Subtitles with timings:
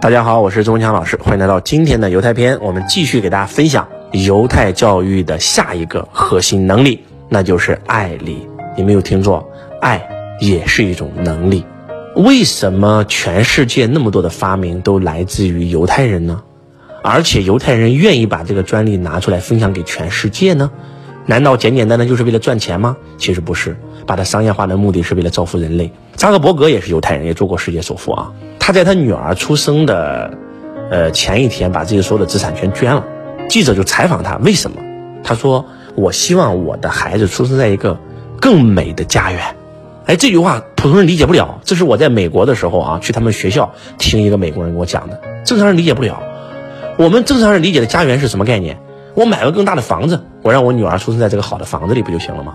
[0.00, 2.58] 大家好，我是周文强老师，欢迎来到今天的犹太篇。
[2.62, 8.48] 我们继续给大家分享犹太教育的下一个核心能力，那就是爱力。
[8.74, 9.46] 你没有听错，
[9.78, 10.08] 爱
[10.40, 11.66] 也是一种能力。
[12.16, 16.42] 为什么全世界那么多的发明都来自于犹太人呢？
[17.02, 20.70] 而且犹太人愿意把这个专利拿出来分享给全世界呢？
[21.26, 22.96] 难道简简单单就是为了赚钱吗？
[23.18, 23.76] 其实不是，
[24.06, 25.92] 把它商业化的目的是为了造福人类。
[26.16, 28.32] 扎克伯格也是犹太人，也做过世界首富啊。
[28.70, 30.32] 他在他女儿出生的，
[30.92, 33.04] 呃前一天，把自己所有的资产全捐了。
[33.48, 34.80] 记者就采访他，为什么？
[35.24, 35.66] 他说
[35.98, 37.98] ：“我希望我的孩子出生在一个
[38.40, 39.56] 更美的家园。”
[40.06, 41.58] 哎，这句话普通人理解不了。
[41.64, 46.22] 这是我在美国的时候啊，去他们学校听一个美国人给我讲的，正常人理解不了。
[46.96, 48.78] 我们正常人理解的家园是什么概念？
[49.16, 52.54] 我买个更大的房子，我让我女儿出生在这个好的房子里不就行了吗？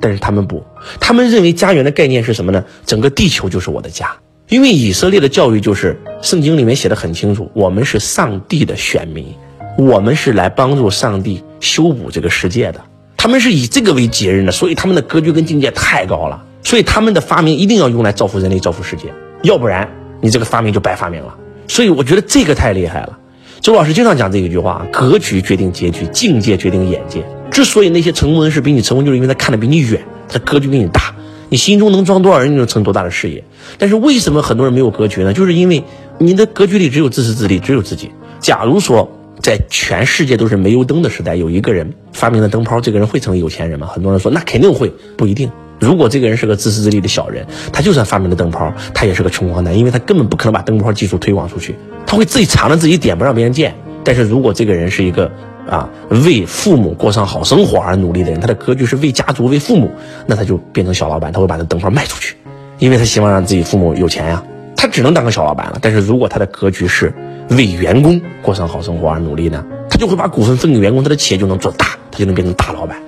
[0.00, 0.64] 但是他们不，
[0.98, 2.64] 他们认为家园的概念是什么呢？
[2.86, 4.16] 整个地球就是我的家。
[4.52, 9.34] 因为以色列的教育就是圣经里面写的很清楚，我们是上帝的选民，
[9.78, 12.78] 我们是来帮助上帝修补这个世界的。
[13.16, 16.44] 他们是以这个为己任的，所以他们的格局跟境界太高了。
[16.62, 19.04] 所以他们的发明一定要用来造福人类、造福世界，
[19.42, 19.90] 要不然
[20.20, 21.34] 你这个发明就白发明了。
[21.66, 23.18] 所以我觉得这个太厉害了。
[23.62, 27.24] 周老师经常讲这一句话：格局决定结局，境界决定眼界。
[27.50, 31.14] 之所以那些成功人士比你成功，就是因为他看得比你远，他格局比你大。
[31.52, 33.44] 你心中能装多少人，你就成多大的事业。
[33.76, 35.34] 但是为什么很多人没有格局呢？
[35.34, 35.84] 就是因为
[36.16, 38.10] 你的格局里只有自私自利，只有自己。
[38.40, 39.06] 假如说
[39.38, 43.86] 在全世界都是煤油灯的时代，有一个人发明了灯泡，这个人会成为有钱人吗？
[43.86, 45.50] 很多人说那肯定会，不一定。
[45.78, 51.74] 如果这个人是个自私自利的小人，他就算发明了灯泡，他也是个穷光蛋，因为他根本不可能把灯泡技术推广出去，
[52.06, 53.74] 他会自己藏着自己点，不让别人见。
[54.04, 55.30] 但是如果这个人是一个
[55.68, 59.90] 啊，为父母过上好生活而努力的人，他的格局是为家族、为父母，
[60.26, 62.36] 那他就变成小老板，他会把这灯泡卖出去，
[62.78, 64.42] 因为他希望让自己父母有钱呀。
[64.76, 65.78] 他只能当个小老板了。
[65.80, 67.14] 但是如果他的格局是
[67.50, 73.00] 为员工过上好生活而努力呢，他就会把股份分给员工，他的企业就能做大，他就能变成大老板。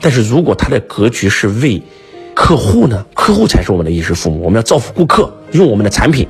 [0.00, 1.82] 但是如果他的格局是为
[2.34, 6.28] 客户呢，客户才是我们的衣食父母，我们要造福顾客，用我们的产品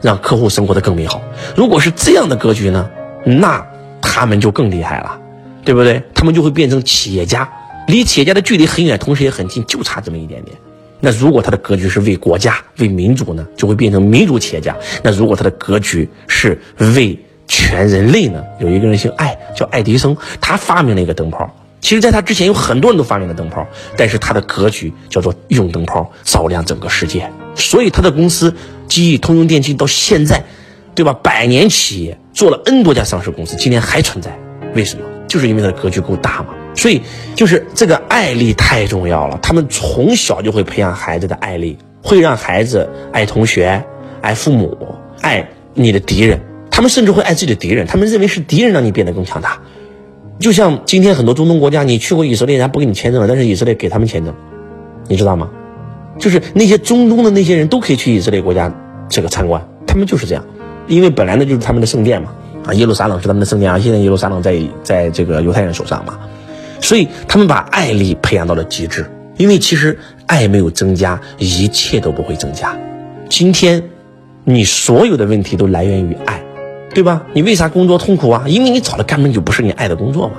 [0.00, 1.20] 让客户生活的更美好。
[1.56, 2.88] 如果是这样的格局呢，
[3.24, 3.66] 那
[4.00, 5.18] 他们就更厉害了。
[5.64, 6.02] 对不对？
[6.14, 7.50] 他们就会变成企业家，
[7.88, 10.56] 离企业家的距离很远，同时也很近，就差这么一点点。
[11.00, 14.76] 那如果他的格局是为国家、为民族呢，就会变成民族企业家。
[15.02, 18.42] 那如果他的格局是为全人类呢？
[18.58, 21.54] 有一个人姓爱，叫爱迪生，他发明了一个灯泡。
[21.82, 23.66] 其实，在他之前有很多人都发明了灯泡，
[23.98, 27.30] 但是他的格局叫做用灯泡照亮整个世界。
[27.54, 28.54] 所以他的公司
[28.88, 30.42] 基于通用电气到现在，
[30.94, 31.12] 对吧？
[31.12, 34.34] 百年企业做了 N 多家上市公司，今天还存在，
[34.74, 35.04] 为什么？
[35.26, 37.02] 就是因为他格局够大嘛，所以
[37.34, 39.38] 就是这个爱力太重要了。
[39.42, 43.84] 他们从小就会培养孩子的爱力，会让孩子爱同学、
[44.20, 44.76] 爱父母、
[45.20, 46.40] 爱你的敌人。
[46.70, 49.60] 他们甚至会爱自己的敌人，他们认为是敌人让你变得更强大。
[50.40, 54.34] 就像今天很多中东国家，你去过以色列，人家不给你签证了，但是以色列给他们签证，
[55.06, 55.48] 你知道吗？
[56.18, 58.72] 就是那些中东的那些人都可以去以色列国家
[59.08, 60.44] 这个参观，他们就是这样，
[60.88, 62.32] 因为本来呢就是他们的圣殿嘛。
[62.66, 63.78] 啊，耶路撒冷是他们的圣殿啊！
[63.78, 66.18] 现在耶路撒冷在在这个犹太人手上嘛，
[66.80, 69.04] 所以他们把爱力培养到了极致。
[69.36, 72.78] 因为其实爱没有增加，一切都不会增加。
[73.28, 73.82] 今天，
[74.44, 76.40] 你所有的问题都来源于爱，
[76.94, 77.26] 对吧？
[77.32, 78.44] 你为啥工作痛苦啊？
[78.46, 80.34] 因为你找的根本就不是你爱的工作嘛。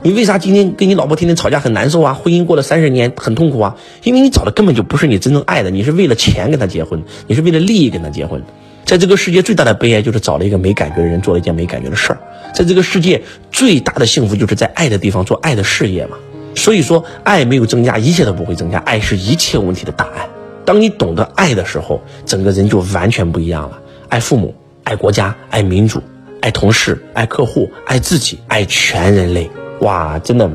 [0.00, 2.14] 你为啥今天跟你老婆天天吵架很难受啊？
[2.14, 3.76] 婚姻过了三十年很痛苦啊？
[4.04, 8.40] 因为你找的根本就不是你真正爱的，你是为了钱跟他结婚，你是为了利益跟他结婚。
[8.88, 12.18] 在这个世界最大的悲哀就是找了一个没感觉的人，做了一件没感觉的事儿。
[12.54, 13.22] 在这个世界
[13.52, 16.16] 最大的幸福就是在爱的地方做爱的事业嘛。
[16.54, 18.78] 所以说，爱没有增加，一切都不会增加。
[18.78, 20.26] 爱是一切问题的答案。
[20.64, 23.78] 当你懂得爱的时候，整个人就完全不一样了。
[24.08, 24.54] 爱父母，
[24.84, 26.02] 爱国家，爱民主，
[26.40, 29.50] 爱同事，爱客户，爱自己，爱全人类。
[29.82, 30.50] 哇，真的，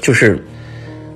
[0.00, 0.40] 就是。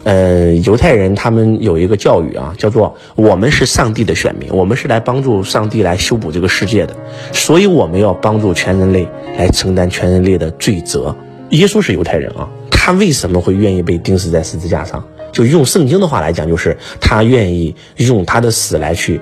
[0.07, 6.95] 呃，犹太人他们有一个教育啊，叫做“我们是上帝的选民，我们是来帮助上帝来修补这个世界的，
[7.33, 11.13] 所以我们要帮助全人类来承担全人类的罪责。”
[11.51, 15.05] 耶稣是犹太人啊，他为什么会愿意被钉死在十字架上？
[15.33, 19.21] 就用圣经的话来讲，就是他愿意用他的死来去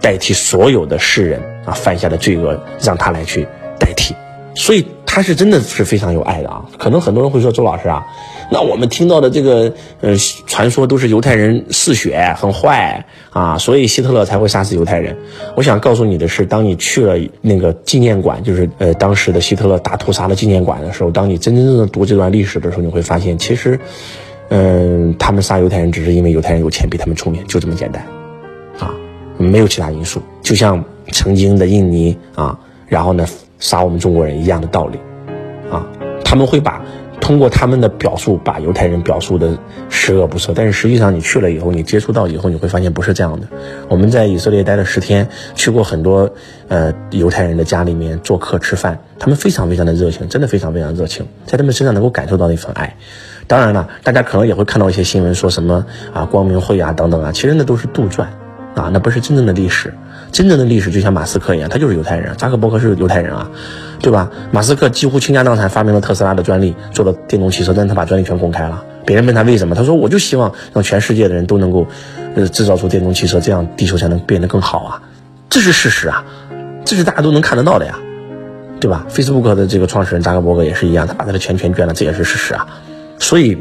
[0.00, 3.46] 代替所有的世人啊犯下的罪恶，让他来去
[3.78, 4.16] 代替。
[4.56, 6.64] 所以他是真的是非常有爱的啊！
[6.76, 8.04] 可能很多人会说周老师啊，
[8.50, 10.16] 那我们听到的这个呃
[10.48, 15.16] 传说都是犹太人嗜血很坏啊，所以希特勒才会杀死犹太人。
[15.54, 23.78] 我想告诉你的是，当你去了那个纪念馆，就是呃当时的希特勒大屠杀的纪念馆的时候，当你真真正正读这段历史的时候，你会发现，其实，
[24.48, 28.04] 嗯，他们杀犹太人只是因为犹太人有钱，比他们聪明，就这么简单，
[28.80, 28.92] 啊，
[29.36, 30.20] 没有其他因素。
[30.42, 32.58] 就像曾经的印尼啊。
[32.86, 33.26] 然后呢，
[33.58, 34.98] 杀我们中国人一样的道理，
[35.70, 35.86] 啊，
[36.24, 36.84] 他们会把
[37.20, 39.56] 通过他们的表述把犹太人表述的
[39.88, 43.46] 十恶不赦，但是实际上你去了以后，你接触到以后，你会发现不是这样的。
[43.88, 46.30] 我们在以色列待了十天，去过很多
[46.68, 52.94] 呃犹太人的家里面做客吃饭，他们非常非常的热情，真的非常非常热情，在他们身上能够感受到那份爱。
[53.46, 58.24] 当然了，大家可能也会看到一些新闻，说什么啊光明会啊等等啊，其实那都是杜撰，
[58.74, 59.94] 啊，那不是真正的历史。
[60.34, 63.48] 真正的历史就像马斯克一样，他就是犹太人，扎克伯格是犹太人啊，
[64.00, 64.28] 对吧？
[64.50, 68.84] 马斯克几乎倾家荡产发明了特斯拉的专利，做了电动汽车，但他把专利全公开了。
[69.06, 71.86] 别人问他为什么，他说我就希望让全世界的人都能够，
[72.34, 75.02] 呃，制造出电动汽车，这样地球才能变得更好啊，
[75.48, 76.24] 这是事实啊，
[76.84, 77.96] 这是大家都能看得到的呀，
[78.80, 82.66] 对吧？Facebook 的这个创始人扎克伯格也是一样，他把他的钱全捐了，这也是事实啊。
[83.20, 83.56] 所以，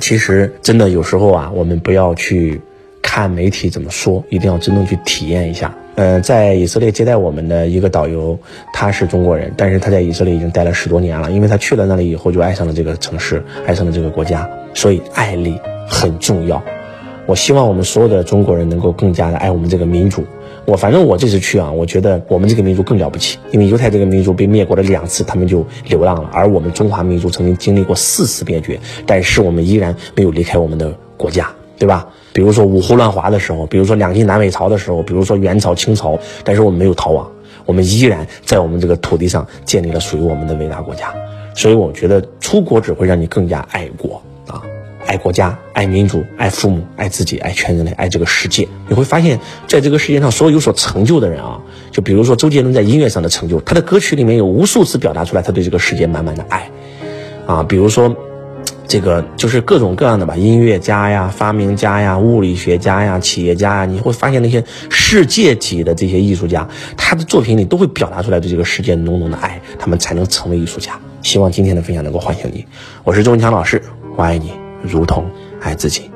[0.00, 2.60] 其实真的有时候啊，我们不要去
[3.16, 5.74] 看媒体怎么说，一定要真正去体验一下。
[5.94, 8.38] 呃，在以色列接待我们的一个导游，
[8.74, 15.58] 他是中国人，但是他在以色列已经待了十多年了，因为他去了那里以后就爱上了这个城市，爱上了这个国家，所以爱力
[15.88, 16.62] 很重要。
[17.24, 20.22] 我希望我们所有的中国人能够更加的爱我们这个民族。
[20.66, 32.06] 我反正我这次去啊，我觉得我们这个民族更了不起，因为犹太这个民族被灭国了两次，他们就流浪了，而我们中华民族曾经经历过四次灭绝，但是我们依然没有离开我们的国家，对吧？
[32.32, 37.30] 比如说五胡乱华的时候，比如说两晋南北朝的时候，比如说元朝、清朝，但是我们没有逃亡，
[37.64, 41.14] 我们依然在我们这个土地上建立了属于我们的伟大国家。
[41.54, 44.62] 所以我觉得出国只会让你更加爱国啊，
[45.06, 48.68] 爱国家、爱民族、爱父母、爱自己、爱全人类、爱这个世界。
[48.88, 51.58] 你会发现在这个世界上，所有有所成就的人啊，
[51.90, 56.70] 就比如说周杰伦在音乐上的成就，他的歌曲里面有无数次表达出来他对这个世界满满的爱，
[57.46, 58.14] 啊，比如说。
[58.88, 70.98] 这个就是各种各样的吧，音乐家呀、发明家呀、物理学家呀、企业家呀，你会发现那些世界级的这些艺术家，他的作品里都会表达出来对这个世界浓浓的爱，他们才能成为艺术家。
[71.22, 72.64] 希望今天的分享能够唤醒你。
[73.02, 73.82] 我是周文强老师，
[74.16, 74.52] 我爱你
[74.82, 75.28] 如同
[75.60, 76.10] 爱自己。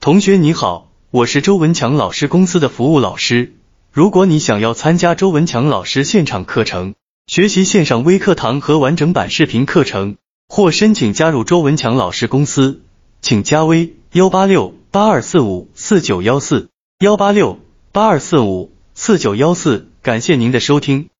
[0.00, 3.54] 同学你好，我是周文强老师公司的服务老师。
[3.92, 6.94] 如果你想要参加周文强老师现场课程，
[7.26, 10.16] 学习线上微课堂和完整版视频课程。
[10.48, 12.80] 或申请加入周文强老师公司，
[13.20, 17.58] 请加微幺八六八二四五四九幺四幺八六
[17.92, 19.88] 八二四五四九幺四。
[20.00, 21.10] 感谢您的收听。